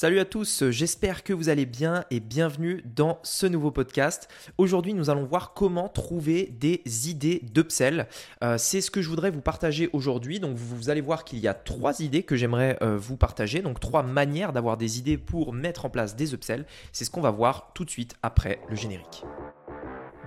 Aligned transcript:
Salut 0.00 0.20
à 0.20 0.24
tous, 0.24 0.62
j'espère 0.70 1.24
que 1.24 1.32
vous 1.32 1.48
allez 1.48 1.66
bien 1.66 2.04
et 2.12 2.20
bienvenue 2.20 2.84
dans 2.84 3.18
ce 3.24 3.46
nouveau 3.46 3.72
podcast. 3.72 4.28
Aujourd'hui, 4.56 4.94
nous 4.94 5.10
allons 5.10 5.24
voir 5.24 5.54
comment 5.54 5.88
trouver 5.88 6.54
des 6.60 6.82
idées 7.08 7.40
d'upsell. 7.52 8.06
Euh, 8.44 8.58
c'est 8.58 8.80
ce 8.80 8.92
que 8.92 9.02
je 9.02 9.08
voudrais 9.08 9.32
vous 9.32 9.40
partager 9.40 9.90
aujourd'hui. 9.92 10.38
Donc, 10.38 10.56
vous 10.56 10.88
allez 10.88 11.00
voir 11.00 11.24
qu'il 11.24 11.40
y 11.40 11.48
a 11.48 11.54
trois 11.54 12.00
idées 12.00 12.22
que 12.22 12.36
j'aimerais 12.36 12.78
euh, 12.80 12.96
vous 12.96 13.16
partager. 13.16 13.60
Donc, 13.60 13.80
trois 13.80 14.04
manières 14.04 14.52
d'avoir 14.52 14.76
des 14.76 15.00
idées 15.00 15.18
pour 15.18 15.52
mettre 15.52 15.84
en 15.84 15.90
place 15.90 16.14
des 16.14 16.32
upsells. 16.32 16.64
C'est 16.92 17.04
ce 17.04 17.10
qu'on 17.10 17.20
va 17.20 17.32
voir 17.32 17.72
tout 17.74 17.84
de 17.84 17.90
suite 17.90 18.14
après 18.22 18.60
le 18.68 18.76
générique. 18.76 19.24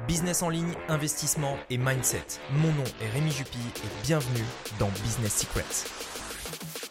Business 0.06 0.44
en 0.44 0.50
ligne, 0.50 0.74
investissement 0.90 1.56
et 1.70 1.78
mindset. 1.78 2.26
Mon 2.58 2.74
nom 2.74 2.84
est 3.02 3.10
Rémi 3.14 3.32
Jupy 3.32 3.58
et 3.58 4.04
bienvenue 4.06 4.44
dans 4.80 4.90
Business 5.02 5.38
Secrets. 5.38 6.91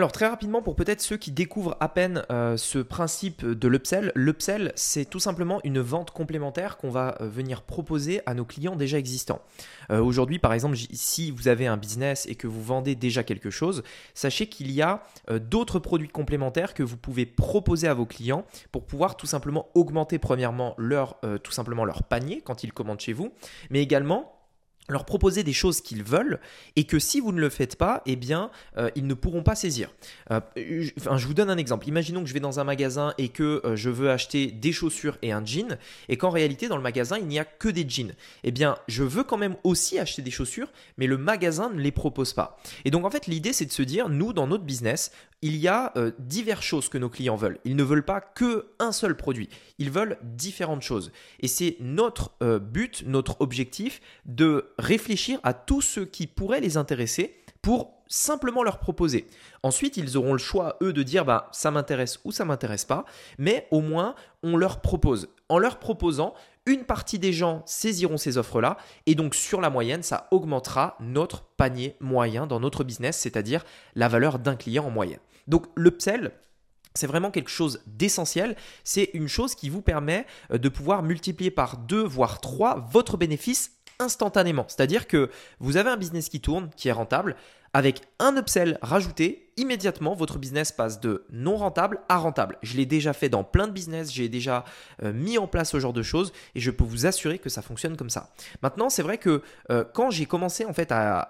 Alors 0.00 0.12
très 0.12 0.28
rapidement 0.28 0.62
pour 0.62 0.76
peut-être 0.76 1.02
ceux 1.02 1.18
qui 1.18 1.30
découvrent 1.30 1.76
à 1.78 1.90
peine 1.90 2.22
euh, 2.30 2.56
ce 2.56 2.78
principe 2.78 3.44
de 3.44 3.68
l'upsell, 3.68 4.12
l'upsell 4.14 4.72
c'est 4.74 5.04
tout 5.04 5.18
simplement 5.18 5.60
une 5.62 5.78
vente 5.80 6.10
complémentaire 6.10 6.78
qu'on 6.78 6.88
va 6.88 7.18
euh, 7.20 7.28
venir 7.28 7.60
proposer 7.60 8.22
à 8.24 8.32
nos 8.32 8.46
clients 8.46 8.76
déjà 8.76 8.96
existants. 8.96 9.42
Euh, 9.90 10.00
aujourd'hui 10.00 10.38
par 10.38 10.54
exemple 10.54 10.78
si 10.90 11.30
vous 11.30 11.48
avez 11.48 11.66
un 11.66 11.76
business 11.76 12.24
et 12.30 12.34
que 12.34 12.46
vous 12.46 12.62
vendez 12.62 12.94
déjà 12.94 13.24
quelque 13.24 13.50
chose, 13.50 13.82
sachez 14.14 14.46
qu'il 14.46 14.70
y 14.70 14.80
a 14.80 15.02
d'autres 15.38 15.78
produits 15.78 16.08
complémentaires 16.08 16.72
que 16.72 16.82
vous 16.82 16.96
pouvez 16.96 17.26
proposer 17.26 17.86
à 17.86 17.92
vos 17.92 18.06
clients 18.06 18.46
pour 18.72 18.86
pouvoir 18.86 19.18
tout 19.18 19.26
simplement 19.26 19.68
augmenter 19.74 20.18
premièrement 20.18 20.74
leur, 20.78 21.20
tout 21.42 21.52
simplement 21.52 21.84
leur 21.84 22.04
panier 22.04 22.40
quand 22.40 22.64
ils 22.64 22.72
commandent 22.72 23.00
chez 23.00 23.12
vous, 23.12 23.34
mais 23.68 23.82
également 23.82 24.39
leur 24.90 25.04
proposer 25.04 25.42
des 25.42 25.52
choses 25.52 25.80
qu'ils 25.80 26.02
veulent 26.02 26.40
et 26.76 26.84
que 26.84 26.98
si 26.98 27.20
vous 27.20 27.32
ne 27.32 27.40
le 27.40 27.48
faites 27.48 27.76
pas, 27.76 28.02
eh 28.06 28.16
bien, 28.16 28.50
euh, 28.76 28.90
ils 28.96 29.06
ne 29.06 29.14
pourront 29.14 29.42
pas 29.42 29.54
saisir. 29.54 29.90
Euh, 30.30 30.40
je, 30.56 30.90
enfin, 30.98 31.16
je 31.16 31.26
vous 31.26 31.34
donne 31.34 31.50
un 31.50 31.58
exemple. 31.58 31.88
Imaginons 31.88 32.22
que 32.22 32.28
je 32.28 32.34
vais 32.34 32.40
dans 32.40 32.60
un 32.60 32.64
magasin 32.64 33.14
et 33.18 33.28
que 33.28 33.62
euh, 33.64 33.76
je 33.76 33.90
veux 33.90 34.10
acheter 34.10 34.48
des 34.48 34.72
chaussures 34.72 35.18
et 35.22 35.32
un 35.32 35.44
jean 35.44 35.78
et 36.08 36.16
qu'en 36.16 36.30
réalité, 36.30 36.68
dans 36.68 36.76
le 36.76 36.82
magasin, 36.82 37.18
il 37.18 37.26
n'y 37.26 37.38
a 37.38 37.44
que 37.44 37.68
des 37.68 37.88
jeans. 37.88 38.12
Eh 38.44 38.50
bien, 38.50 38.76
je 38.88 39.02
veux 39.02 39.24
quand 39.24 39.38
même 39.38 39.56
aussi 39.64 39.98
acheter 39.98 40.22
des 40.22 40.30
chaussures, 40.30 40.68
mais 40.98 41.06
le 41.06 41.18
magasin 41.18 41.70
ne 41.70 41.80
les 41.80 41.92
propose 41.92 42.32
pas. 42.32 42.60
Et 42.84 42.90
donc, 42.90 43.04
en 43.04 43.10
fait, 43.10 43.26
l'idée, 43.26 43.52
c'est 43.52 43.66
de 43.66 43.72
se 43.72 43.82
dire, 43.82 44.08
nous, 44.08 44.32
dans 44.32 44.46
notre 44.46 44.64
business, 44.64 45.12
il 45.42 45.56
y 45.56 45.68
a 45.68 45.92
diverses 46.18 46.64
choses 46.64 46.88
que 46.88 46.98
nos 46.98 47.08
clients 47.08 47.36
veulent. 47.36 47.58
Ils 47.64 47.76
ne 47.76 47.82
veulent 47.82 48.04
pas 48.04 48.20
que 48.20 48.66
un 48.78 48.92
seul 48.92 49.16
produit. 49.16 49.48
Ils 49.78 49.90
veulent 49.90 50.18
différentes 50.22 50.82
choses. 50.82 51.12
Et 51.40 51.48
c'est 51.48 51.76
notre 51.80 52.32
but, 52.58 53.04
notre 53.06 53.40
objectif 53.40 54.00
de 54.26 54.72
réfléchir 54.78 55.40
à 55.42 55.54
tout 55.54 55.80
ce 55.80 56.00
qui 56.00 56.26
pourrait 56.26 56.60
les 56.60 56.76
intéresser 56.76 57.36
pour 57.62 57.99
simplement 58.10 58.62
leur 58.62 58.78
proposer. 58.78 59.26
Ensuite, 59.62 59.96
ils 59.96 60.18
auront 60.18 60.32
le 60.32 60.38
choix, 60.38 60.76
eux, 60.82 60.92
de 60.92 61.02
dire 61.02 61.24
bah, 61.24 61.48
ça 61.52 61.70
m'intéresse 61.70 62.20
ou 62.24 62.32
ça 62.32 62.44
m'intéresse 62.44 62.84
pas, 62.84 63.06
mais 63.38 63.66
au 63.70 63.80
moins, 63.80 64.14
on 64.42 64.58
leur 64.58 64.82
propose. 64.82 65.28
En 65.48 65.58
leur 65.58 65.78
proposant, 65.78 66.34
une 66.66 66.84
partie 66.84 67.18
des 67.18 67.32
gens 67.32 67.62
saisiront 67.64 68.18
ces 68.18 68.36
offres-là, 68.36 68.76
et 69.06 69.14
donc 69.14 69.34
sur 69.34 69.60
la 69.60 69.70
moyenne, 69.70 70.02
ça 70.02 70.28
augmentera 70.30 70.96
notre 71.00 71.44
panier 71.56 71.96
moyen 72.00 72.46
dans 72.46 72.60
notre 72.60 72.84
business, 72.84 73.16
c'est-à-dire 73.16 73.64
la 73.94 74.08
valeur 74.08 74.38
d'un 74.38 74.56
client 74.56 74.84
en 74.84 74.90
moyenne. 74.90 75.20
Donc 75.46 75.66
l'upsell, 75.76 76.32
c'est 76.94 77.06
vraiment 77.06 77.30
quelque 77.30 77.50
chose 77.50 77.82
d'essentiel. 77.86 78.56
C'est 78.82 79.10
une 79.14 79.28
chose 79.28 79.54
qui 79.54 79.68
vous 79.68 79.82
permet 79.82 80.26
euh, 80.52 80.58
de 80.58 80.68
pouvoir 80.68 81.02
multiplier 81.02 81.50
par 81.50 81.76
deux, 81.76 82.02
voire 82.02 82.40
trois, 82.40 82.84
votre 82.90 83.16
bénéfice 83.16 83.76
instantanément. 84.00 84.64
C'est-à-dire 84.66 85.06
que 85.06 85.30
vous 85.60 85.76
avez 85.76 85.90
un 85.90 85.96
business 85.96 86.28
qui 86.28 86.40
tourne, 86.40 86.70
qui 86.76 86.88
est 86.88 86.92
rentable, 86.92 87.36
avec 87.72 88.02
un 88.18 88.36
upsell 88.36 88.78
rajouté, 88.82 89.49
immédiatement, 89.60 90.14
votre 90.14 90.38
business 90.38 90.72
passe 90.72 91.00
de 91.00 91.24
non 91.30 91.56
rentable 91.56 92.00
à 92.08 92.16
rentable. 92.16 92.56
Je 92.62 92.76
l'ai 92.76 92.86
déjà 92.86 93.12
fait 93.12 93.28
dans 93.28 93.44
plein 93.44 93.68
de 93.68 93.72
business, 93.72 94.10
j'ai 94.10 94.28
déjà 94.28 94.64
euh, 95.02 95.12
mis 95.12 95.36
en 95.36 95.46
place 95.46 95.70
ce 95.70 95.78
genre 95.78 95.92
de 95.92 96.02
choses 96.02 96.32
et 96.54 96.60
je 96.60 96.70
peux 96.70 96.84
vous 96.84 97.04
assurer 97.04 97.38
que 97.38 97.50
ça 97.50 97.60
fonctionne 97.60 97.96
comme 97.96 98.08
ça. 98.08 98.30
Maintenant, 98.62 98.88
c'est 98.88 99.02
vrai 99.02 99.18
que 99.18 99.42
euh, 99.70 99.84
quand 99.92 100.10
j'ai 100.10 100.24
commencé 100.24 100.64
en 100.64 100.72
fait 100.72 100.90
à, 100.92 101.20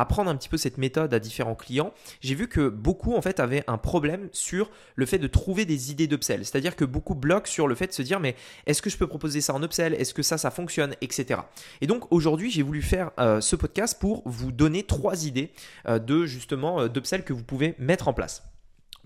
apprendre 0.00 0.30
un 0.30 0.36
petit 0.36 0.48
peu 0.48 0.56
cette 0.56 0.78
méthode 0.78 1.14
à 1.14 1.20
différents 1.20 1.54
clients, 1.54 1.92
j'ai 2.20 2.34
vu 2.34 2.48
que 2.48 2.68
beaucoup 2.68 3.14
en 3.14 3.22
fait 3.22 3.38
avaient 3.38 3.62
un 3.68 3.78
problème 3.78 4.28
sur 4.32 4.68
le 4.96 5.06
fait 5.06 5.18
de 5.18 5.28
trouver 5.28 5.64
des 5.64 5.92
idées 5.92 6.08
d'upsell. 6.08 6.44
C'est-à-dire 6.44 6.74
que 6.74 6.84
beaucoup 6.84 7.14
bloquent 7.14 7.50
sur 7.50 7.68
le 7.68 7.76
fait 7.76 7.86
de 7.86 7.92
se 7.92 8.02
dire 8.02 8.18
mais 8.18 8.34
est-ce 8.66 8.82
que 8.82 8.90
je 8.90 8.96
peux 8.96 9.06
proposer 9.06 9.40
ça 9.40 9.54
en 9.54 9.62
upsell? 9.62 9.94
Est-ce 9.94 10.12
que 10.12 10.22
ça, 10.22 10.38
ça 10.38 10.50
fonctionne? 10.50 10.94
Etc. 11.00 11.40
Et 11.80 11.86
donc 11.86 12.12
aujourd'hui, 12.12 12.50
j'ai 12.50 12.62
voulu 12.62 12.82
faire 12.82 13.12
euh, 13.20 13.40
ce 13.40 13.54
podcast 13.54 13.98
pour 14.00 14.22
vous 14.24 14.50
donner 14.50 14.82
trois 14.82 15.24
idées 15.24 15.52
de 15.86 16.26
justement 16.26 16.88
d'upsell 16.88 17.22
que 17.22 17.32
vous 17.32 17.44
pouvez 17.44 17.75
mettre 17.78 18.08
en 18.08 18.12
place. 18.12 18.42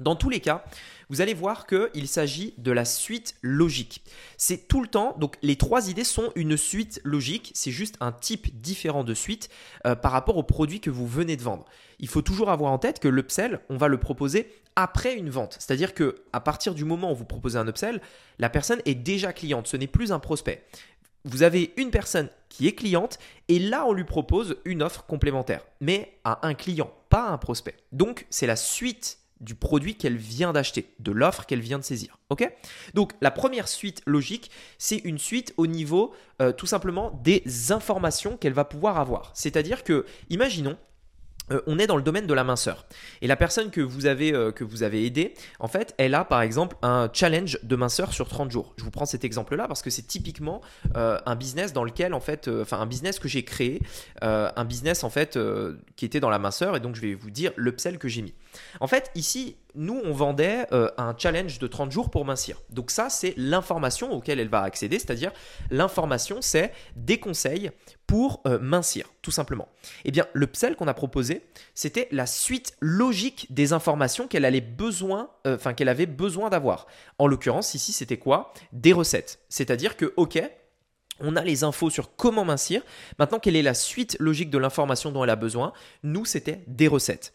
Dans 0.01 0.17
tous 0.17 0.31
les 0.31 0.41
cas, 0.41 0.65
vous 1.11 1.21
allez 1.21 1.35
voir 1.35 1.67
qu'il 1.67 2.09
s'agit 2.09 2.55
de 2.57 2.73
la 2.73 2.87
suite 2.87 3.37
logique. 3.43 4.03
C'est 4.39 4.67
tout 4.67 4.81
le 4.81 4.89
temps, 4.89 5.15
donc 5.19 5.37
les 5.43 5.57
trois 5.57 5.91
idées 5.91 6.05
sont 6.05 6.33
une 6.37 6.57
suite 6.57 7.03
logique, 7.05 7.51
c'est 7.55 7.71
juste 7.71 7.97
un 8.01 8.11
type 8.11 8.61
différent 8.63 9.05
de 9.05 9.13
suite 9.13 9.51
euh, 9.87 9.95
par 9.95 10.13
rapport 10.13 10.39
au 10.39 10.43
produit 10.43 10.81
que 10.81 10.89
vous 10.89 11.07
venez 11.07 11.37
de 11.37 11.43
vendre. 11.43 11.67
Il 11.99 12.09
faut 12.09 12.23
toujours 12.23 12.51
avoir 12.51 12.73
en 12.73 12.79
tête 12.79 12.99
que 12.99 13.09
l'upsell, 13.09 13.61
on 13.69 13.77
va 13.77 13.89
le 13.89 13.99
proposer 13.99 14.51
après 14.75 15.17
une 15.17 15.29
vente. 15.29 15.57
C'est-à-dire 15.59 15.93
que 15.93 16.23
à 16.33 16.41
partir 16.41 16.75
du 16.75 16.87
moment 16.87 17.13
où 17.13 17.15
vous 17.15 17.27
proposez 17.27 17.59
un 17.59 17.69
upsell, 17.69 18.01
la 18.39 18.49
personne 18.49 18.81
est 18.87 18.95
déjà 18.95 19.35
cliente, 19.35 19.67
ce 19.67 19.77
n'est 19.77 19.87
plus 19.87 20.13
un 20.13 20.19
prospect 20.19 20.65
vous 21.25 21.43
avez 21.43 21.73
une 21.77 21.91
personne 21.91 22.29
qui 22.49 22.67
est 22.67 22.75
cliente 22.75 23.19
et 23.49 23.59
là 23.59 23.85
on 23.87 23.93
lui 23.93 24.05
propose 24.05 24.57
une 24.65 24.83
offre 24.83 25.05
complémentaire, 25.05 25.65
mais 25.81 26.19
à 26.25 26.47
un 26.47 26.55
client, 26.55 26.93
pas 27.09 27.29
à 27.29 27.33
un 27.33 27.39
prospect. 27.39 27.77
Donc 27.93 28.27
c'est 28.31 28.47
la 28.47 28.57
suite 28.57 29.19
du 29.41 29.55
produit 29.55 29.95
qu'elle 29.97 30.17
vient 30.17 30.53
d'acheter, 30.53 30.95
de 30.99 31.13
l'offre 31.13 31.47
qu'elle 31.47 31.61
vient 31.61 31.79
de 31.79 31.85
saisir. 31.85 32.19
Ok? 32.29 32.51
Donc 32.95 33.15
la 33.21 33.31
première 33.31 33.69
suite 33.69 34.03
logique, 34.07 34.51
c'est 34.79 34.99
une 34.99 35.19
suite 35.19 35.55
au 35.57 35.67
niveau 35.67 36.15
euh, 36.43 36.53
tout 36.53 36.67
simplement 36.67 37.19
des 37.25 37.73
informations 37.73 38.37
qu'elle 38.37 38.53
va 38.53 38.65
pouvoir 38.65 38.99
avoir. 38.99 39.33
C'est-à-dire 39.35 39.83
que, 39.83 40.05
imaginons, 40.29 40.77
euh, 41.53 41.61
on 41.67 41.79
est 41.79 41.87
dans 41.87 41.97
le 41.97 42.03
domaine 42.03 42.27
de 42.27 42.35
la 42.35 42.45
minceur. 42.45 42.87
Et 43.23 43.27
la 43.27 43.37
personne 43.37 43.71
que 43.71 43.81
vous 43.81 44.07
avez 44.07 44.33
euh, 44.33 44.53
que 44.53 44.65
vous 44.65 44.83
avez 44.83 45.05
aidée, 45.05 45.35
en 45.59 45.69
fait, 45.69 45.95
elle 45.99 46.15
a 46.15 46.25
par 46.25 46.43
exemple 46.43 46.77
un 46.83 47.09
challenge 47.13 47.59
de 47.63 47.77
minceur 47.77 48.13
sur 48.13 48.29
30 48.29 48.51
jours. 48.51 48.75
Je 48.77 48.85
vous 48.85 48.91
prends 48.91 49.07
cet 49.07 49.25
exemple-là 49.25 49.67
parce 49.69 49.83
que 49.83 49.91
c'est 49.91 50.07
typiquement 50.07 50.61
euh, 50.97 51.19
un 51.27 51.37
business 51.37 51.73
dans 51.73 51.85
lequel 51.85 52.15
en 52.15 52.21
fait, 52.21 52.49
enfin 52.49 52.81
un 52.81 52.87
business 52.87 53.19
que 53.19 53.29
j'ai 53.29 53.45
créé, 53.45 53.81
un 54.23 54.65
business 54.65 55.05
en 55.05 55.11
fait 55.11 55.39
qui 55.97 56.05
était 56.05 56.21
dans 56.21 56.31
la 56.31 56.39
minceur 56.39 56.77
et 56.77 56.81
donc 56.81 56.95
je 56.95 57.01
vais 57.01 57.15
vous 57.15 57.31
dire 57.31 57.53
l'upsell 57.57 57.99
que 57.99 58.09
j'ai 58.09 58.23
mis. 58.23 58.35
En 58.81 58.87
fait, 58.87 59.11
ici, 59.15 59.57
nous, 59.75 60.01
on 60.05 60.13
vendait 60.13 60.67
un 60.73 61.15
challenge 61.17 61.59
de 61.59 61.67
30 61.67 61.93
jours 61.93 62.11
pour 62.11 62.25
mincir. 62.25 62.61
Donc 62.71 62.91
ça, 62.91 63.11
c'est 63.11 63.35
l'information 63.37 64.13
auquel 64.13 64.41
elle 64.41 64.49
va 64.49 64.63
accéder, 64.63 64.99
c'est-à-dire 64.99 65.33
l'information, 65.71 66.39
c'est 66.41 66.73
des 66.97 67.19
conseils 67.19 67.71
pour 68.11 68.43
euh, 68.45 68.59
mincir, 68.59 69.07
tout 69.23 69.31
simplement. 69.31 69.69
Eh 70.05 70.11
bien, 70.11 70.27
le 70.33 70.49
PSEL 70.49 70.75
qu'on 70.75 70.89
a 70.89 70.95
proposé, 70.95 71.47
c'était 71.77 72.09
la 72.11 72.27
suite 72.27 72.77
logique 72.81 73.47
des 73.51 73.73
informations 73.73 74.27
qu'elle 74.27 74.45
euh, 74.45 75.73
qu'elle 75.77 75.89
avait 75.89 76.07
besoin 76.07 76.51
d'avoir. 76.51 76.89
En 77.19 77.29
l'occurrence, 77.29 77.75
ici, 77.75 77.93
c'était 77.93 78.17
quoi? 78.17 78.53
Des 78.73 78.93
recettes. 78.93 79.39
C'est-à-dire 79.49 79.97
que, 79.97 80.13
ok, 80.17 80.43
on 81.21 81.37
a 81.37 81.45
les 81.45 81.63
infos 81.63 81.89
sur 81.89 82.17
comment 82.17 82.45
mincir. 82.45 82.83
Maintenant, 83.21 83.39
quelle 83.39 83.55
est 83.55 83.63
la 83.63 83.75
suite 83.75 84.17
logique 84.19 84.51
de 84.51 84.59
l'information 84.59 85.13
dont 85.13 85.23
elle 85.23 85.31
a 85.31 85.37
besoin? 85.37 85.73
Nous, 86.03 86.25
c'était 86.25 86.65
des 86.67 86.89
recettes. 86.89 87.33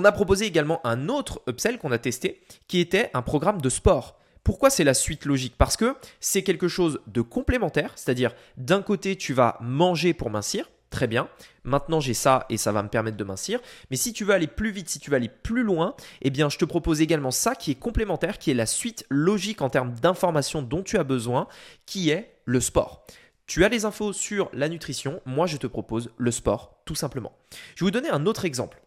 On 0.00 0.04
a 0.04 0.12
proposé 0.12 0.46
également 0.46 0.80
un 0.86 1.08
autre 1.08 1.42
upsell 1.48 1.76
qu'on 1.76 1.90
a 1.90 1.98
testé, 1.98 2.40
qui 2.68 2.78
était 2.78 3.10
un 3.14 3.22
programme 3.22 3.60
de 3.60 3.68
sport. 3.68 4.16
Pourquoi 4.44 4.70
c'est 4.70 4.84
la 4.84 4.94
suite 4.94 5.24
logique? 5.24 5.56
Parce 5.58 5.76
que 5.76 5.96
c'est 6.20 6.44
quelque 6.44 6.68
chose 6.68 7.00
de 7.08 7.20
complémentaire, 7.20 7.90
c'est-à-dire 7.96 8.32
d'un 8.56 8.80
côté 8.80 9.16
tu 9.16 9.32
vas 9.32 9.58
manger 9.60 10.14
pour 10.14 10.30
mincir, 10.30 10.70
très 10.90 11.08
bien, 11.08 11.28
maintenant 11.64 11.98
j'ai 11.98 12.14
ça 12.14 12.46
et 12.48 12.58
ça 12.58 12.70
va 12.70 12.84
me 12.84 12.88
permettre 12.88 13.16
de 13.16 13.24
mincir, 13.24 13.58
mais 13.90 13.96
si 13.96 14.12
tu 14.12 14.24
veux 14.24 14.34
aller 14.34 14.46
plus 14.46 14.70
vite, 14.70 14.88
si 14.88 15.00
tu 15.00 15.10
veux 15.10 15.16
aller 15.16 15.28
plus 15.28 15.64
loin, 15.64 15.96
eh 16.22 16.30
bien 16.30 16.48
je 16.48 16.58
te 16.58 16.64
propose 16.64 17.00
également 17.00 17.32
ça 17.32 17.56
qui 17.56 17.72
est 17.72 17.80
complémentaire, 17.80 18.38
qui 18.38 18.52
est 18.52 18.54
la 18.54 18.66
suite 18.66 19.04
logique 19.10 19.62
en 19.62 19.68
termes 19.68 19.94
d'informations 19.94 20.62
dont 20.62 20.84
tu 20.84 20.96
as 20.96 21.02
besoin, 21.02 21.48
qui 21.86 22.10
est 22.10 22.36
le 22.44 22.60
sport. 22.60 23.04
Tu 23.46 23.64
as 23.64 23.68
les 23.68 23.84
infos 23.84 24.12
sur 24.12 24.48
la 24.52 24.68
nutrition, 24.68 25.20
moi 25.26 25.48
je 25.48 25.56
te 25.56 25.66
propose 25.66 26.12
le 26.18 26.30
sport 26.30 26.82
tout 26.84 26.94
simplement. 26.94 27.32
Je 27.74 27.84
vais 27.84 27.88
vous 27.88 27.90
donner 27.90 28.10
un 28.10 28.26
autre 28.26 28.44
exemple 28.44 28.80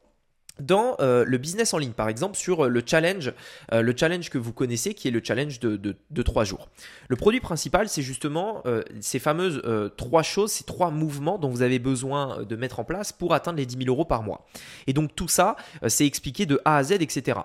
dans 0.61 0.95
euh, 0.99 1.25
le 1.25 1.37
business 1.37 1.73
en 1.73 1.77
ligne, 1.77 1.91
par 1.91 2.09
exemple, 2.09 2.37
sur 2.37 2.65
euh, 2.65 2.69
le 2.69 2.81
challenge, 2.85 3.33
euh, 3.73 3.81
le 3.81 3.93
challenge 3.95 4.29
que 4.29 4.37
vous 4.37 4.53
connaissez, 4.53 4.93
qui 4.93 5.07
est 5.07 5.11
le 5.11 5.21
challenge 5.23 5.59
de, 5.59 5.75
de, 5.77 6.21
3 6.21 6.43
jours. 6.43 6.69
Le 7.09 7.15
produit 7.15 7.39
principal, 7.39 7.89
c'est 7.89 8.01
justement 8.01 8.63
ces 8.99 9.19
fameuses 9.19 9.61
trois 9.97 10.21
choses, 10.21 10.51
ces 10.51 10.63
trois 10.63 10.91
mouvements 10.91 11.37
dont 11.39 11.49
vous 11.49 11.61
avez 11.61 11.79
besoin 11.79 12.43
de 12.43 12.55
mettre 12.55 12.79
en 12.79 12.83
place 12.83 13.11
pour 13.11 13.33
atteindre 13.33 13.57
les 13.57 13.65
10 13.65 13.77
000 13.85 13.89
euros 13.89 14.05
par 14.05 14.23
mois. 14.23 14.45
Et 14.87 14.93
donc 14.93 15.15
tout 15.15 15.27
ça, 15.27 15.55
c'est 15.87 16.05
expliqué 16.05 16.45
de 16.45 16.61
A 16.63 16.77
à 16.77 16.83
Z, 16.83 16.93
etc. 16.93 17.39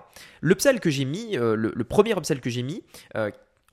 Que 0.79 0.89
j'ai 0.89 1.05
mis, 1.05 1.35
le, 1.35 1.55
le, 1.55 1.83
premier 1.83 2.11
upsell 2.11 2.39
que 2.39 2.49
j'ai 2.49 2.63
mis, 2.63 2.83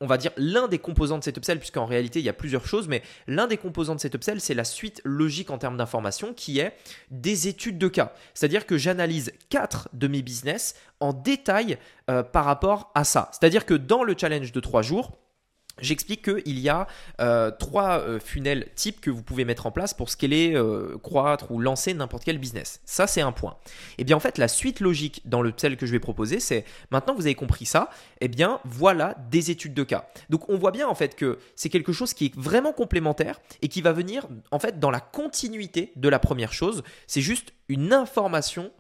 on 0.00 0.06
va 0.06 0.16
dire 0.16 0.32
l'un 0.36 0.68
des 0.68 0.78
composants 0.78 1.18
de 1.18 1.24
cet 1.24 1.36
upsell, 1.36 1.58
puisqu'en 1.58 1.86
réalité 1.86 2.18
il 2.18 2.24
y 2.24 2.28
a 2.28 2.34
plusieurs 2.34 2.66
choses, 2.66 2.88
mais 2.88 3.02
l'un 3.26 3.46
des 3.46 3.56
composants 3.56 3.94
de 3.94 4.00
cet 4.00 4.14
upsell, 4.14 4.40
c'est 4.40 4.54
la 4.54 4.64
suite 4.64 5.00
logique 5.04 5.50
en 5.50 5.58
termes 5.58 5.76
d'information 5.76 6.34
qui 6.34 6.58
est 6.58 6.76
des 7.10 7.48
études 7.48 7.78
de 7.78 7.88
cas. 7.88 8.12
C'est-à-dire 8.34 8.66
que 8.66 8.76
j'analyse 8.76 9.32
quatre 9.48 9.88
de 9.92 10.08
mes 10.08 10.22
business 10.22 10.74
en 11.00 11.12
détail 11.12 11.78
euh, 12.10 12.22
par 12.22 12.44
rapport 12.44 12.90
à 12.94 13.04
ça. 13.04 13.30
C'est-à-dire 13.32 13.66
que 13.66 13.74
dans 13.74 14.04
le 14.04 14.14
challenge 14.18 14.52
de 14.52 14.60
trois 14.60 14.82
jours, 14.82 15.18
J'explique 15.80 16.22
qu'il 16.22 16.58
y 16.58 16.68
a 16.68 16.86
euh, 17.20 17.50
trois 17.50 17.98
euh, 17.98 18.20
funnels 18.20 18.68
types 18.76 19.00
que 19.00 19.10
vous 19.10 19.22
pouvez 19.22 19.44
mettre 19.44 19.66
en 19.66 19.72
place 19.72 19.92
pour 19.92 20.08
scaler, 20.08 20.54
euh, 20.54 20.98
croître 21.02 21.50
ou 21.50 21.58
lancer 21.58 21.94
n'importe 21.94 22.24
quel 22.24 22.38
business. 22.38 22.80
Ça, 22.84 23.06
c'est 23.06 23.20
un 23.20 23.32
point. 23.32 23.56
Et 23.64 24.02
eh 24.02 24.04
bien 24.04 24.16
en 24.16 24.20
fait, 24.20 24.38
la 24.38 24.48
suite 24.48 24.80
logique 24.80 25.22
dans 25.24 25.42
le 25.42 25.52
celle 25.56 25.76
que 25.76 25.86
je 25.86 25.92
vais 25.92 25.98
proposer, 25.98 26.38
c'est 26.38 26.64
maintenant 26.90 27.14
vous 27.14 27.26
avez 27.26 27.34
compris 27.34 27.66
ça, 27.66 27.90
et 28.20 28.26
eh 28.26 28.28
bien 28.28 28.60
voilà 28.64 29.16
des 29.30 29.50
études 29.50 29.74
de 29.74 29.82
cas. 29.82 30.08
Donc 30.30 30.48
on 30.48 30.56
voit 30.56 30.70
bien 30.70 30.88
en 30.88 30.94
fait 30.94 31.16
que 31.16 31.38
c'est 31.56 31.68
quelque 31.68 31.92
chose 31.92 32.14
qui 32.14 32.26
est 32.26 32.36
vraiment 32.36 32.72
complémentaire 32.72 33.40
et 33.62 33.68
qui 33.68 33.82
va 33.82 33.92
venir 33.92 34.28
en 34.50 34.58
fait 34.58 34.78
dans 34.78 34.90
la 34.90 35.00
continuité 35.00 35.92
de 35.96 36.08
la 36.08 36.18
première 36.18 36.52
chose. 36.52 36.82
C'est 37.06 37.20
juste 37.20 37.52
une 37.68 37.92
information 37.92 38.70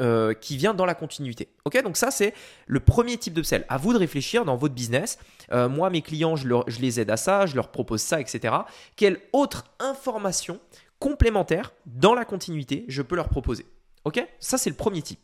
euh, 0.00 0.34
qui 0.34 0.56
vient 0.56 0.72
dans 0.72 0.86
la 0.86 0.94
continuité. 0.94 1.48
Ok, 1.64 1.82
donc 1.82 1.96
ça 1.96 2.12
c'est 2.12 2.32
le 2.66 2.78
premier 2.78 3.16
type 3.16 3.34
de 3.34 3.42
sell. 3.42 3.64
À 3.68 3.76
vous 3.76 3.92
de 3.92 3.98
réfléchir 3.98 4.44
dans 4.44 4.56
votre 4.56 4.74
business. 4.74 5.18
Euh, 5.50 5.68
moi, 5.68 5.90
mes 5.90 6.00
clients, 6.00 6.36
je, 6.36 6.48
je, 6.68 6.80
les 6.80 7.00
aide 7.00 7.10
à 7.10 7.16
ça, 7.16 7.46
je 7.46 7.56
leur 7.56 7.72
propose 7.72 8.00
ça, 8.00 8.20
etc. 8.20 8.54
Quelle 8.94 9.18
autre 9.32 9.64
information 9.80 10.60
complémentaire 11.00 11.72
dans 11.86 12.14
la 12.14 12.24
continuité 12.24 12.84
je 12.86 13.02
peux 13.02 13.16
leur 13.16 13.28
proposer? 13.28 13.66
Ok, 14.04 14.24
ça 14.38 14.58
c'est 14.58 14.70
le 14.70 14.76
premier 14.76 15.02
type. 15.02 15.18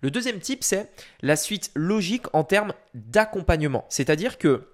Le 0.00 0.10
deuxième 0.10 0.40
type, 0.40 0.64
c'est 0.64 0.90
la 1.20 1.36
suite 1.36 1.70
logique 1.74 2.26
en 2.32 2.42
termes 2.42 2.72
d'accompagnement. 2.94 3.84
C'est-à-dire 3.88 4.36
que 4.36 4.66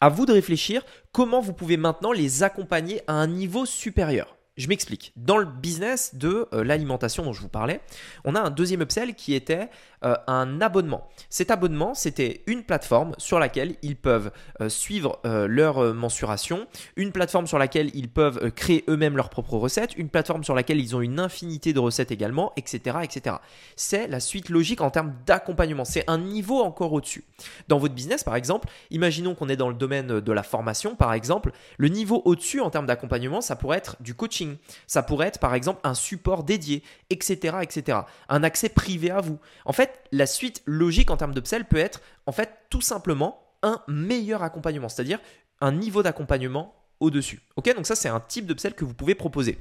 à 0.00 0.08
vous 0.08 0.26
de 0.26 0.32
réfléchir 0.32 0.84
comment 1.12 1.40
vous 1.40 1.52
pouvez 1.52 1.76
maintenant 1.76 2.10
les 2.10 2.42
accompagner 2.42 3.02
à 3.06 3.12
un 3.12 3.28
niveau 3.28 3.66
supérieur. 3.66 4.36
Je 4.58 4.68
m'explique. 4.68 5.14
Dans 5.16 5.38
le 5.38 5.46
business 5.46 6.14
de 6.14 6.46
euh, 6.52 6.62
l'alimentation 6.62 7.24
dont 7.24 7.32
je 7.32 7.40
vous 7.40 7.48
parlais, 7.48 7.80
on 8.24 8.34
a 8.34 8.40
un 8.40 8.50
deuxième 8.50 8.82
upsell 8.82 9.14
qui 9.14 9.32
était 9.32 9.70
euh, 10.04 10.14
un 10.26 10.60
abonnement. 10.60 11.08
Cet 11.30 11.50
abonnement, 11.50 11.94
c'était 11.94 12.42
une 12.46 12.62
plateforme 12.62 13.14
sur 13.16 13.38
laquelle 13.38 13.76
ils 13.80 13.96
peuvent 13.96 14.30
euh, 14.60 14.68
suivre 14.68 15.20
leur 15.24 15.94
mensuration, 15.94 16.66
une 16.96 17.12
plateforme 17.12 17.46
sur 17.46 17.58
laquelle 17.58 17.90
ils 17.94 18.08
peuvent 18.08 18.50
créer 18.50 18.84
eux-mêmes 18.88 19.16
leurs 19.16 19.30
propres 19.30 19.56
recettes, 19.56 19.96
une 19.96 20.08
plateforme 20.08 20.44
sur 20.44 20.54
laquelle 20.54 20.80
ils 20.80 20.94
ont 20.94 21.00
une 21.00 21.18
infinité 21.18 21.72
de 21.72 21.78
recettes 21.78 22.10
également, 22.10 22.52
etc. 22.56 22.98
etc. 23.02 23.36
C'est 23.76 24.06
la 24.08 24.20
suite 24.20 24.48
logique 24.48 24.80
en 24.80 24.90
termes 24.90 25.14
d'accompagnement. 25.24 25.84
C'est 25.84 26.04
un 26.08 26.18
niveau 26.18 26.60
encore 26.60 26.92
au-dessus. 26.92 27.24
Dans 27.68 27.78
votre 27.78 27.94
business, 27.94 28.24
par 28.24 28.36
exemple, 28.36 28.68
imaginons 28.90 29.34
qu'on 29.34 29.48
est 29.48 29.56
dans 29.56 29.68
le 29.68 29.74
domaine 29.74 30.20
de 30.20 30.32
la 30.32 30.42
formation, 30.42 30.94
par 30.94 31.14
exemple, 31.14 31.52
le 31.78 31.88
niveau 31.88 32.20
au-dessus 32.24 32.60
en 32.60 32.70
termes 32.70 32.86
d'accompagnement, 32.86 33.40
ça 33.40 33.56
pourrait 33.56 33.78
être 33.78 33.96
du 34.00 34.14
coaching 34.14 34.41
ça 34.86 35.02
pourrait 35.02 35.28
être 35.28 35.38
par 35.38 35.54
exemple 35.54 35.80
un 35.84 35.94
support 35.94 36.44
dédié, 36.44 36.82
etc., 37.10 37.58
etc. 37.62 37.98
Un 38.28 38.42
accès 38.42 38.68
privé 38.68 39.10
à 39.10 39.20
vous. 39.20 39.38
En 39.64 39.72
fait, 39.72 40.02
la 40.12 40.26
suite 40.26 40.62
logique 40.66 41.10
en 41.10 41.16
termes 41.16 41.34
d'upsell 41.34 41.64
peut 41.64 41.76
être 41.76 42.00
en 42.26 42.32
fait 42.32 42.50
tout 42.70 42.80
simplement 42.80 43.42
un 43.62 43.82
meilleur 43.88 44.42
accompagnement, 44.42 44.88
c'est-à-dire 44.88 45.20
un 45.60 45.72
niveau 45.72 46.02
d'accompagnement 46.02 46.74
au-dessus. 47.00 47.42
Ok, 47.56 47.74
donc 47.74 47.86
ça 47.86 47.94
c'est 47.94 48.08
un 48.08 48.20
type 48.20 48.46
d'upsell 48.46 48.74
que 48.74 48.84
vous 48.84 48.94
pouvez 48.94 49.14
proposer. 49.14 49.58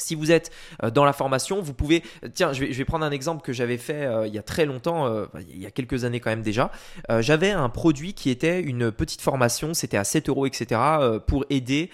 Si 0.00 0.14
vous 0.14 0.30
êtes 0.30 0.52
euh, 0.84 0.90
dans 0.92 1.04
la 1.04 1.12
formation, 1.12 1.60
vous 1.60 1.74
pouvez... 1.74 2.04
Tiens, 2.32 2.52
je 2.52 2.64
vais, 2.64 2.84
prendre 2.84 3.04
un 3.04 3.10
exemple 3.10 3.42
que 3.42 3.52
j'avais 3.52 3.78
fait 3.78 4.06
euh, 4.06 4.28
il 4.28 4.34
y 4.34 4.38
a 4.38 4.42
très 4.42 4.64
longtemps, 4.64 5.06
euh, 5.08 5.26
il 5.50 5.60
y 5.60 5.66
a 5.66 5.72
quelques 5.72 6.04
années 6.04 6.20
quand 6.20 6.30
même 6.30 6.42
déjà. 6.42 6.70
j'avais 7.18 7.50
un 7.50 7.68
produit 7.68 8.14
qui 8.14 8.30
était 8.30 8.60
une 8.60 8.92
petite 8.92 9.20
formation, 9.20 9.74
c'était 9.74 9.96
à 9.96 10.04
7 10.04 10.28
euros, 10.28 10.46
etc., 10.46 10.80
pour 11.26 11.44
aider 11.50 11.90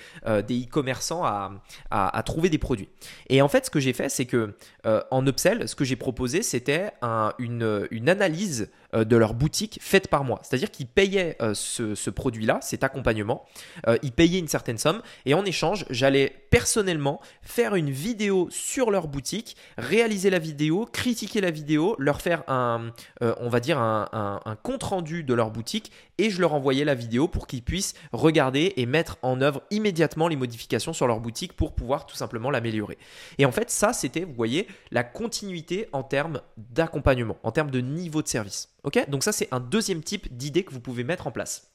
des 0.47 0.65
e-commerçants 0.65 1.25
à, 1.25 2.23
trouver 2.25 2.51
des 2.51 2.59
produits. 2.59 2.89
Et 3.29 3.41
en 3.41 3.49
fait, 3.49 3.67
ce 3.67 3.71
que 3.71 3.81
j'ai 3.81 3.93
fait, 3.93 4.09
c'est 4.09 4.27
que 4.27 4.55
en 4.85 5.27
upsell, 5.27 5.69
ce 5.69 5.75
que 5.75 5.85
j'ai 5.85 5.97
proposé, 5.97 6.43
c'était 6.43 6.91
une, 7.39 7.89
une 7.91 8.09
analyse 8.09 8.69
euh, 8.84 8.84
de 9.03 9.17
leur 9.17 9.35
boutique 9.35 9.79
faite 9.81 10.07
par 10.09 10.23
moi. 10.23 10.39
C'est-à-dire 10.43 10.71
qu'ils 10.71 10.87
payaient 10.87 11.37
euh, 11.43 11.55
ce, 11.55 12.11
produit-là, 12.11 12.61
cet 12.63 12.85
accompagnement, 12.85 13.45
euh, 13.89 13.97
ils 14.03 14.13
payaient 14.13 14.39
une 14.39 14.47
certaine 14.47 14.79
somme 14.79 15.03
et 15.27 15.35
en 15.35 15.45
échange, 15.45 15.87
j'allais 15.91 16.33
personnellement 16.51 17.21
faire 17.43 17.75
une 17.75 17.91
vidéo 17.91 18.49
sur 18.51 18.91
leur 18.91 19.09
boutique, 19.09 19.57
réaliser 19.77 20.31
la 20.31 20.39
vidéo, 20.39 20.87
critiquer 20.93 21.41
la 21.41 21.51
vidéo, 21.51 21.97
leur 21.99 22.21
faire 22.21 22.45
un, 22.47 22.93
on 23.21 23.49
va 23.49 23.59
dire 23.59 23.79
un, 23.79 24.41
un 24.45 24.57
compte 24.57 24.85
rendu 24.85 25.25
de 25.25 25.35
leur 25.35 25.51
boutique 25.51 25.91
et 26.19 26.31
je 26.31 26.41
leur 26.41 26.55
envoyais 26.55 26.85
la 26.85 26.95
vidéo 26.95 27.29
pour 27.29 27.47
qu'ils 27.47 27.63
puissent 27.63 27.95
regarder 28.13 28.75
et 28.77 28.87
mettre 28.87 29.19
en 29.23 29.41
œuvre 29.41 29.63
immédiatement 29.71 30.29
les 30.29 30.37
modifications 30.37 30.93
sur 30.93 31.07
leur 31.07 31.21
boutique 31.21 31.55
pour 31.55 31.75
pouvoir 31.75 32.07
tout 32.07 32.17
simplement 32.17 32.51
l'améliorer. 32.51 32.99
Et 33.39 33.47
en 33.47 33.53
fait, 33.53 33.71
ça, 33.71 33.93
c'était, 33.93 34.25
vous 34.25 34.35
voyez, 34.35 34.67
la 34.91 35.05
continuité 35.05 35.89
en 35.93 36.03
termes 36.03 36.41
d'accompagnement, 36.57 37.37
en 37.43 37.53
termes 37.53 37.71
de 37.71 37.81
niveau 37.81 38.23
de 38.23 38.29
service. 38.29 38.69
Ok? 38.85 39.09
Donc 39.09 39.25
ça, 39.25 39.33
c'est 39.33 39.49
un 39.51 39.61
deuxième 39.61 40.03
type 40.03 40.35
d'idée 40.37 40.65
que 40.65 40.73
vous 40.73 40.81
pouvez 40.81 41.05
mettre 41.05 41.27
en 41.27 41.31
place. 41.31 41.71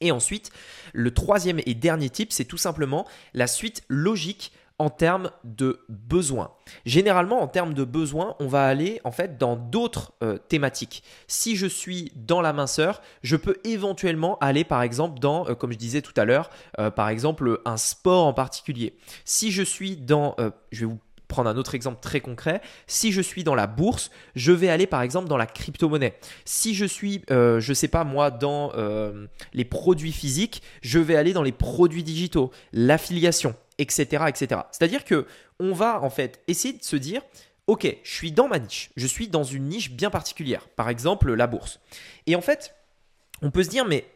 Et 0.00 0.10
ensuite, 0.10 0.50
le 0.92 1.14
troisième 1.14 1.60
et 1.64 1.74
dernier 1.74 2.10
type, 2.10 2.32
c'est 2.32 2.44
tout 2.44 2.56
simplement 2.58 3.06
la 3.34 3.46
suite 3.46 3.84
logique 3.88 4.52
en 4.82 4.90
termes 4.90 5.30
de 5.44 5.78
besoins. 5.88 6.50
Généralement, 6.84 7.40
en 7.40 7.46
termes 7.46 7.72
de 7.72 7.84
besoins, 7.84 8.34
on 8.40 8.48
va 8.48 8.66
aller 8.66 9.00
en 9.04 9.12
fait 9.12 9.38
dans 9.38 9.54
d'autres 9.54 10.12
euh, 10.24 10.38
thématiques. 10.38 11.04
Si 11.28 11.54
je 11.54 11.68
suis 11.68 12.10
dans 12.16 12.40
la 12.40 12.52
minceur, 12.52 13.00
je 13.22 13.36
peux 13.36 13.58
éventuellement 13.62 14.38
aller 14.40 14.64
par 14.64 14.82
exemple 14.82 15.20
dans, 15.20 15.48
euh, 15.48 15.54
comme 15.54 15.70
je 15.70 15.78
disais 15.78 16.02
tout 16.02 16.12
à 16.16 16.24
l'heure, 16.24 16.50
euh, 16.80 16.90
par 16.90 17.10
exemple 17.10 17.60
un 17.64 17.76
sport 17.76 18.26
en 18.26 18.32
particulier. 18.32 18.96
Si 19.24 19.52
je 19.52 19.62
suis 19.62 19.96
dans, 19.96 20.34
je 20.72 20.80
vais 20.80 20.86
vous 20.86 20.98
prendre 21.28 21.48
un 21.48 21.56
autre 21.56 21.76
exemple 21.76 22.00
très 22.02 22.20
concret. 22.20 22.60
Si 22.88 23.12
je 23.12 23.22
suis 23.22 23.44
dans 23.44 23.54
la 23.54 23.68
bourse, 23.68 24.10
je 24.34 24.50
vais 24.50 24.68
aller 24.68 24.88
par 24.88 25.00
exemple 25.00 25.28
dans 25.28 25.36
la 25.36 25.46
crypto-monnaie. 25.46 26.14
Si 26.44 26.74
je 26.74 26.84
suis, 26.84 27.22
euh, 27.30 27.60
je 27.60 27.72
sais 27.72 27.88
pas 27.88 28.02
moi, 28.02 28.32
dans 28.32 28.72
les 29.54 29.64
produits 29.64 30.12
physiques, 30.12 30.60
je 30.82 30.98
vais 30.98 31.14
aller 31.14 31.32
dans 31.32 31.44
les 31.44 31.52
produits 31.52 32.02
digitaux, 32.02 32.50
l'affiliation, 32.72 33.54
etc., 33.82 34.24
etc. 34.28 34.62
C'est-à-dire 34.70 35.04
que 35.04 35.26
on 35.60 35.72
va 35.72 36.00
en 36.02 36.10
fait 36.10 36.40
essayer 36.48 36.74
de 36.74 36.82
se 36.82 36.96
dire, 36.96 37.22
ok, 37.66 37.98
je 38.02 38.14
suis 38.14 38.32
dans 38.32 38.48
ma 38.48 38.58
niche, 38.58 38.90
je 38.96 39.06
suis 39.06 39.28
dans 39.28 39.44
une 39.44 39.68
niche 39.68 39.90
bien 39.90 40.10
particulière, 40.10 40.68
par 40.68 40.88
exemple 40.88 41.32
la 41.34 41.46
bourse. 41.46 41.80
Et 42.26 42.36
en 42.36 42.40
fait, 42.40 42.74
on 43.42 43.50
peut 43.50 43.62
se 43.62 43.68
dire, 43.68 43.84
mais 43.84 44.06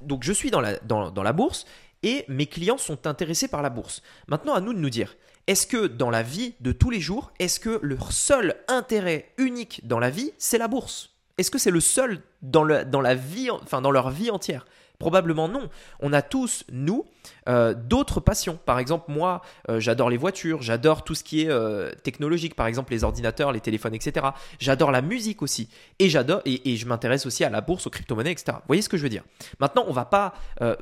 donc 0.00 0.22
je 0.22 0.32
suis 0.32 0.50
dans 0.50 0.60
la, 0.60 1.32
bourse 1.32 1.66
et 2.02 2.24
mes 2.28 2.46
clients 2.46 2.78
sont 2.78 3.06
intéressés 3.06 3.48
par 3.48 3.62
la 3.62 3.70
bourse. 3.70 4.02
Maintenant, 4.28 4.54
à 4.54 4.60
nous 4.60 4.72
de 4.72 4.78
nous 4.78 4.90
dire, 4.90 5.16
est-ce 5.46 5.66
que 5.66 5.86
dans 5.86 6.10
la 6.10 6.22
vie 6.22 6.54
de 6.60 6.72
tous 6.72 6.90
les 6.90 7.00
jours, 7.00 7.32
est-ce 7.38 7.60
que 7.60 7.78
leur 7.82 8.12
seul 8.12 8.56
intérêt 8.68 9.32
unique 9.38 9.86
dans 9.86 9.98
la 9.98 10.10
vie, 10.10 10.32
c'est 10.38 10.58
la 10.58 10.68
bourse? 10.68 11.10
Est-ce 11.38 11.50
que 11.50 11.58
c'est 11.58 11.70
le 11.70 11.80
seul 11.80 12.22
dans, 12.42 12.64
dans, 12.86 13.00
la 13.00 13.14
vie, 13.14 13.50
enfin 13.50 13.82
dans 13.82 13.90
leur 13.90 14.10
vie 14.10 14.30
entière? 14.30 14.66
Probablement 14.98 15.48
non. 15.48 15.68
On 16.00 16.12
a 16.12 16.22
tous, 16.22 16.64
nous, 16.72 17.04
euh, 17.48 17.74
d'autres 17.74 18.20
passions. 18.20 18.58
Par 18.64 18.78
exemple, 18.78 19.10
moi, 19.10 19.42
euh, 19.68 19.80
j'adore 19.80 20.10
les 20.10 20.16
voitures, 20.16 20.62
j'adore 20.62 21.04
tout 21.04 21.14
ce 21.14 21.22
qui 21.22 21.42
est 21.42 21.50
euh, 21.50 21.92
technologique, 22.02 22.54
par 22.54 22.66
exemple 22.66 22.92
les 22.92 23.04
ordinateurs, 23.04 23.52
les 23.52 23.60
téléphones, 23.60 23.94
etc. 23.94 24.26
J'adore 24.58 24.90
la 24.90 25.02
musique 25.02 25.42
aussi. 25.42 25.68
Et 25.98 26.08
j'adore 26.08 26.40
et, 26.44 26.76
je 26.76 26.86
m'intéresse 26.86 27.26
aussi 27.26 27.44
à 27.44 27.50
la 27.50 27.60
bourse, 27.60 27.86
aux 27.86 27.90
crypto-monnaies, 27.90 28.32
etc. 28.32 28.52
Vous 28.52 28.66
voyez 28.66 28.82
ce 28.82 28.88
que 28.88 28.96
je 28.96 29.02
veux 29.02 29.08
dire? 29.08 29.24
Maintenant, 29.60 29.84
on 29.86 29.92
va 29.92 30.04
pas 30.04 30.34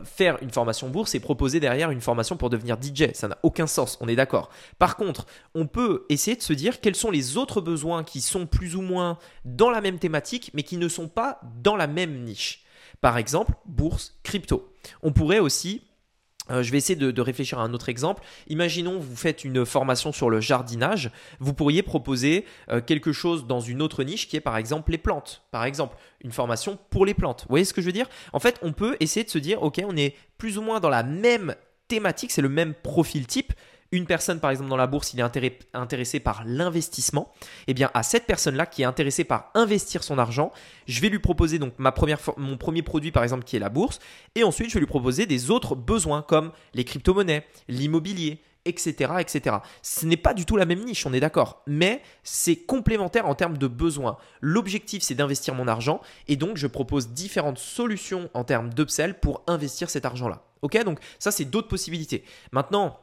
faire 0.05 0.39
une 0.43 0.51
formation 0.51 0.89
bourse 0.89 1.15
et 1.15 1.21
proposer 1.21 1.61
derrière 1.61 1.91
une 1.91 2.01
formation 2.01 2.37
pour 2.37 2.51
devenir 2.51 2.77
DJ. 2.81 3.13
Ça 3.15 3.29
n'a 3.29 3.39
aucun 3.43 3.67
sens, 3.67 3.99
on 4.01 4.09
est 4.09 4.17
d'accord. 4.17 4.51
Par 4.79 4.97
contre, 4.97 5.27
on 5.55 5.67
peut 5.67 6.05
essayer 6.09 6.37
de 6.37 6.43
se 6.43 6.53
dire 6.53 6.81
quels 6.81 6.95
sont 6.95 7.11
les 7.11 7.37
autres 7.37 7.61
besoins 7.61 8.05
qui 8.05 8.21
sont 8.21 8.47
plus 8.47 8.77
ou 8.77 8.83
moins 8.83 9.19
dans 9.45 9.71
la 9.71 9.81
même 9.81 9.99
thématique, 9.99 10.51
mais 10.55 10.63
qui 10.63 10.77
ne 10.77 10.89
sont 10.89 11.09
pas 11.09 11.41
dans 11.63 11.77
la 11.77 11.87
même 11.87 12.25
niche. 12.25 12.64
Par 13.05 13.19
exemple, 13.19 13.53
bourse, 13.67 14.19
crypto. 14.23 14.73
On 15.03 15.13
pourrait 15.13 15.39
aussi 15.39 15.83
euh, 16.51 16.63
je 16.63 16.71
vais 16.73 16.79
essayer 16.79 16.97
de, 16.97 17.21
réfléchir 17.21 17.59
à 17.59 17.63
un 17.63 17.75
autre 17.75 17.91
exemple. 17.91 18.23
Imaginons 18.49 18.99
vous 18.99 19.15
faites 19.15 19.45
une 19.45 19.67
formation 19.67 20.11
sur 20.11 20.31
le 20.31 20.41
jardinage. 20.41 21.11
Vous 21.39 21.53
pourriez 21.53 21.83
proposer 21.83 22.47
euh, 22.71 22.81
quelque 22.81 23.13
chose 23.13 23.47
dans 23.47 23.61
une 23.61 23.83
autre 23.83 24.05
niche 24.05 24.27
qui 24.27 24.37
est 24.37 24.41
par 24.41 24.57
exemple 24.57 24.91
les 24.91 24.97
plantes. 24.97 25.43
Par 25.51 25.67
exemple, 25.67 25.99
une 26.23 26.33
formation 26.33 26.79
pour 26.89 27.05
les 27.05 27.13
plantes. 27.13 27.43
Vous 27.43 27.51
voyez 27.51 27.67
ce 27.67 27.75
que 27.75 27.83
je 27.83 27.87
veux 27.87 27.93
dire? 27.93 28.09
En 28.33 28.41
fait, 28.41 28.59
on 28.63 28.73
peut 28.73 28.97
essayer 29.01 29.25
de 29.25 29.31
se 29.31 29.39
dire, 29.39 29.63
ok, 29.63 29.83
on 29.87 29.99
est 29.99 30.17
plus 30.39 30.57
ou 30.57 30.63
moins 30.63 30.81
dans 30.81 30.89
la 30.89 31.03
même 31.03 31.55
thématique, 31.89 32.31
c'est 32.31 32.41
le 32.41 32.49
même 32.49 32.73
profil 32.73 33.27
type, 33.27 33.53
une 33.95 34.07
personne, 34.07 34.41
par 34.41 34.51
exemple, 34.51 34.69
dans 34.69 34.77
la 34.77 34.89
bourse, 34.89 35.15
il 35.15 35.21
est 35.21 35.63
intéressé 35.73 36.21
par 36.21 36.43
l'investissement, 36.45 37.33
eh 37.69 37.75
bien, 37.75 37.91
à 37.95 38.03
cette 38.03 38.27
personne-là 38.27 38.67
qui 38.67 38.83
est 38.83 38.87
intéressée 38.87 39.25
par 39.25 39.51
investir 39.55 40.03
son 40.03 40.19
argent, 40.19 40.51
je 40.87 41.01
vais 41.01 41.09
lui 41.09 41.21
proposer 41.21 41.59
donc 41.59 41.75
ma 41.79 41.93
première, 41.93 42.19
mon 42.37 42.57
premier 42.57 42.83
produit, 42.83 43.13
par 43.13 43.23
exemple, 43.23 43.45
qui 43.45 43.57
est 43.57 43.61
la 43.61 43.69
bourse, 43.69 44.01
et 44.35 44.43
ensuite, 44.43 44.69
je 44.69 44.75
vais 44.75 44.81
lui 44.81 44.87
proposer 44.87 45.27
des 45.27 45.51
autres 45.51 45.77
besoins 45.77 46.23
comme 46.23 46.51
les 46.75 46.85
crypto-monnaies, 46.85 47.47
l'immobilier, 47.69 48.41
etc. 48.65 49.13
etc. 49.21 49.57
Ce 49.83 50.07
n'est 50.07 50.17
pas 50.17 50.35
du 50.35 50.45
tout 50.45 50.57
la 50.57 50.67
même 50.67 50.85
niche, 50.85 51.07
on 51.07 51.13
est 51.13 51.21
d'accord, 51.21 51.63
mais 51.67 52.03
c'est 52.23 52.57
complémentaire 52.57 53.27
en 53.27 53.35
termes 53.35 53.59
de 53.59 53.67
besoins. 53.69 54.17
L'objectif, 54.41 55.03
c'est 55.03 55.15
d'investir 55.15 55.55
mon 55.55 55.69
argent 55.69 56.01
et 56.29 56.37
donc 56.37 56.57
je 56.57 56.67
propose 56.67 57.11
différentes 57.11 57.59
solutions 57.59 58.29
en 58.35 58.43
termes 58.43 58.73
d'upsell 58.73 59.21
pour 59.21 59.43
investir 59.47 59.91
cet 59.91 60.05
argent-là. 60.05 60.43
Ok, 60.63 60.83
donc 60.83 60.99
ça, 61.19 61.31
c'est 61.31 61.45
d'autres 61.45 61.69
possibilités. 61.69 62.25
Maintenant, 62.51 62.99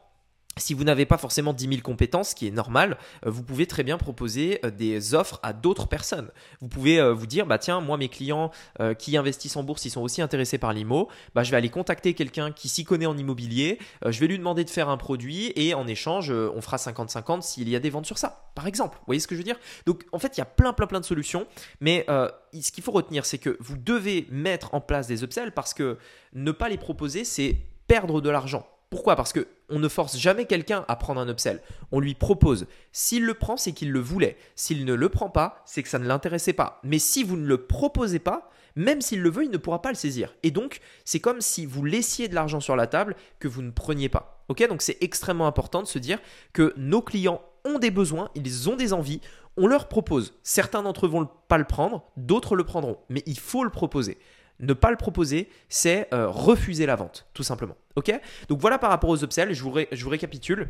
si 0.58 0.74
vous 0.74 0.84
n'avez 0.84 1.05
pas 1.05 1.17
forcément 1.17 1.53
10 1.53 1.67
000 1.67 1.81
compétences, 1.81 2.29
ce 2.29 2.36
qui 2.36 2.48
est 2.48 2.51
normal, 2.51 2.98
euh, 3.25 3.29
vous 3.29 3.41
pouvez 3.41 3.67
très 3.67 3.84
bien 3.84 3.98
proposer 3.98 4.60
euh, 4.65 4.70
des 4.70 5.15
offres 5.15 5.39
à 5.43 5.53
d'autres 5.53 5.88
personnes. 5.88 6.29
Vous 6.60 6.67
pouvez 6.67 7.00
euh, 7.00 7.13
vous 7.13 7.25
dire, 7.25 7.46
bah 7.46 7.58
tiens, 7.58 7.79
moi 7.79 7.98
mes 7.98 8.10
clients 8.10 8.51
qui 8.98 9.15
investissent 9.15 9.55
en 9.55 9.63
bourse, 9.63 9.86
ils 9.86 9.89
sont 9.89 10.01
aussi 10.01 10.22
intéressés 10.22 10.58
par 10.58 10.74
l'IMO, 10.74 11.08
bah 11.36 11.43
je 11.43 11.51
vais 11.51 11.58
aller 11.58 11.70
contacter 11.70 12.13
quelqu'un 12.13 12.51
qui 12.51 12.67
s'y 12.67 12.84
connaît 12.84 13.05
en 13.05 13.17
immobilier, 13.17 13.79
je 14.05 14.20
vais 14.20 14.27
lui 14.27 14.38
demander 14.38 14.63
de 14.63 14.70
faire 14.70 14.89
un 14.89 14.98
produit 14.98 15.51
et 15.55 15.74
en 15.74 15.88
échange, 15.88 16.31
on 16.31 16.62
fera 16.62 16.77
50-50 16.77 17.41
s'il 17.41 17.70
y 17.70 17.75
a 17.75 17.79
des 17.79 17.89
ventes 17.89 18.05
sur 18.05 18.17
ça, 18.17 18.50
par 18.55 18.67
exemple. 18.67 18.98
Vous 19.00 19.05
voyez 19.05 19.20
ce 19.20 19.27
que 19.27 19.36
je 19.36 19.39
veux 19.39 19.43
dire? 19.46 19.60
Donc 19.86 20.05
en 20.12 20.20
fait, 20.20 20.38
il 20.38 20.39
y 20.39 20.41
a 20.41 20.46
plein 20.46 20.74
plein 20.74 20.88
plein 20.88 21.00
de 21.00 21.05
solutions, 21.05 21.48
mais 21.79 22.05
ce 22.08 22.72
qu'il 22.72 22.84
faut 22.84 22.91
retenir, 22.91 23.25
c'est 23.25 23.38
que 23.38 23.58
vous 23.60 23.77
devez 23.77 24.27
mettre 24.31 24.74
en 24.74 24.81
place 24.81 25.08
des 25.08 25.24
upsells 25.24 25.51
parce 25.51 25.74
que 25.74 25.98
ne 26.34 26.51
pas 26.51 26.70
les 26.70 26.77
proposer, 26.77 27.24
c'est 27.24 27.58
perdre 27.88 28.22
de 28.22 28.29
l'argent. 28.29 28.65
Pourquoi? 28.91 29.15
Parce 29.15 29.31
que 29.31 29.48
on 29.71 29.79
ne 29.79 29.87
force 29.87 30.17
jamais 30.17 30.45
quelqu'un 30.45 30.85
à 30.87 30.95
prendre 30.95 31.21
un 31.21 31.29
upsell. 31.29 31.61
On 31.91 31.99
lui 31.99 32.13
propose. 32.13 32.67
S'il 32.91 33.25
le 33.25 33.33
prend, 33.33 33.57
c'est 33.57 33.71
qu'il 33.71 33.91
le 33.91 33.99
voulait. 33.99 34.37
S'il 34.55 34.85
ne 34.85 34.93
le 34.93 35.09
prend 35.09 35.29
pas, 35.29 35.63
c'est 35.65 35.81
que 35.81 35.89
ça 35.89 35.99
ne 35.99 36.07
l'intéressait 36.07 36.53
pas. 36.53 36.79
Mais 36.83 36.99
si 36.99 37.23
vous 37.23 37.37
ne 37.37 37.47
le 37.47 37.65
proposez 37.65 38.19
pas, 38.19 38.49
même 38.75 39.01
s'il 39.01 39.21
le 39.21 39.29
veut, 39.29 39.43
il 39.43 39.51
ne 39.51 39.57
pourra 39.57 39.81
pas 39.81 39.89
le 39.89 39.95
saisir. 39.95 40.33
Et 40.43 40.51
donc, 40.51 40.79
c'est 41.05 41.19
comme 41.19 41.41
si 41.41 41.65
vous 41.65 41.83
laissiez 41.83 42.27
de 42.27 42.35
l'argent 42.35 42.59
sur 42.59 42.75
la 42.75 42.87
table 42.87 43.15
que 43.39 43.47
vous 43.47 43.61
ne 43.61 43.71
preniez 43.71 44.09
pas. 44.09 44.43
Ok? 44.49 44.65
Donc, 44.67 44.81
c'est 44.81 44.97
extrêmement 45.01 45.47
important 45.47 45.81
de 45.81 45.87
se 45.87 45.99
dire 45.99 46.19
que 46.53 46.73
nos 46.77 47.01
clients 47.01 47.41
ont 47.65 47.79
des 47.79 47.91
besoins, 47.91 48.29
ils 48.35 48.69
ont 48.69 48.75
des 48.75 48.93
envies, 48.93 49.21
on 49.57 49.67
leur 49.67 49.87
propose. 49.87 50.33
Certains 50.43 50.83
d'entre 50.83 51.05
eux 51.05 51.09
vont 51.09 51.29
pas 51.47 51.57
le 51.57 51.65
prendre, 51.65 52.03
d'autres 52.17 52.55
le 52.55 52.63
prendront. 52.63 52.97
Mais 53.09 53.23
il 53.25 53.39
faut 53.39 53.63
le 53.63 53.69
proposer 53.69 54.17
ne 54.61 54.73
pas 54.73 54.91
le 54.91 54.97
proposer, 54.97 55.49
c'est 55.69 56.07
euh, 56.13 56.27
refuser 56.27 56.85
la 56.85 56.95
vente, 56.95 57.27
tout 57.33 57.43
simplement. 57.43 57.75
Ok? 57.95 58.11
Donc 58.47 58.59
voilà 58.59 58.77
par 58.77 58.89
rapport 58.89 59.09
aux 59.09 59.23
upsells, 59.23 59.53
je 59.53 59.63
vous, 59.63 59.73
je 59.91 60.03
vous 60.03 60.09
récapitule. 60.09 60.69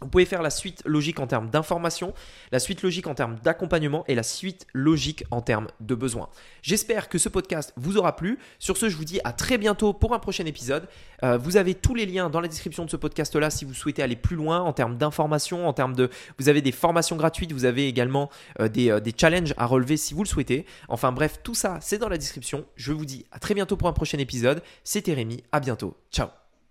Vous 0.00 0.08
pouvez 0.08 0.24
faire 0.24 0.42
la 0.42 0.50
suite 0.50 0.82
logique 0.84 1.20
en 1.20 1.26
termes 1.26 1.48
d'information, 1.48 2.14
la 2.50 2.58
suite 2.58 2.82
logique 2.82 3.06
en 3.06 3.14
termes 3.14 3.36
d'accompagnement 3.44 4.04
et 4.08 4.16
la 4.16 4.24
suite 4.24 4.66
logique 4.72 5.24
en 5.30 5.40
termes 5.40 5.68
de 5.80 5.94
besoins. 5.94 6.28
J'espère 6.62 7.08
que 7.08 7.16
ce 7.16 7.28
podcast 7.28 7.72
vous 7.76 7.96
aura 7.96 8.16
plu. 8.16 8.38
Sur 8.58 8.76
ce, 8.76 8.88
je 8.88 8.96
vous 8.96 9.04
dis 9.04 9.20
à 9.22 9.32
très 9.32 9.56
bientôt 9.56 9.92
pour 9.92 10.12
un 10.12 10.18
prochain 10.18 10.44
épisode. 10.46 10.88
Euh, 11.22 11.38
vous 11.38 11.56
avez 11.56 11.74
tous 11.74 11.94
les 11.94 12.06
liens 12.06 12.28
dans 12.28 12.40
la 12.40 12.48
description 12.48 12.84
de 12.84 12.90
ce 12.90 12.96
podcast-là 12.96 13.50
si 13.50 13.64
vous 13.64 13.72
souhaitez 13.72 14.02
aller 14.02 14.16
plus 14.16 14.36
loin 14.36 14.60
en 14.60 14.72
termes 14.72 14.98
d'information, 14.98 15.68
en 15.68 15.72
termes 15.72 15.94
de... 15.94 16.10
Vous 16.38 16.48
avez 16.48 16.60
des 16.60 16.72
formations 16.72 17.16
gratuites, 17.16 17.52
vous 17.52 17.64
avez 17.64 17.86
également 17.86 18.30
euh, 18.60 18.68
des, 18.68 18.90
euh, 18.90 19.00
des 19.00 19.14
challenges 19.16 19.54
à 19.56 19.66
relever 19.66 19.96
si 19.96 20.12
vous 20.12 20.24
le 20.24 20.28
souhaitez. 20.28 20.66
Enfin 20.88 21.12
bref, 21.12 21.38
tout 21.44 21.54
ça, 21.54 21.78
c'est 21.80 21.98
dans 21.98 22.08
la 22.08 22.18
description. 22.18 22.64
Je 22.74 22.92
vous 22.92 23.06
dis 23.06 23.24
à 23.30 23.38
très 23.38 23.54
bientôt 23.54 23.76
pour 23.76 23.88
un 23.88 23.92
prochain 23.92 24.18
épisode. 24.18 24.60
C'était 24.82 25.14
Rémi, 25.14 25.44
à 25.52 25.60
bientôt. 25.60 25.96
Ciao 26.10 26.43